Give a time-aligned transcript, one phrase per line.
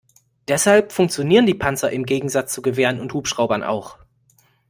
[0.47, 3.99] Deshalb funktionieren die Panzer im Gegensatz zu Gewehren und Hubschraubern auch.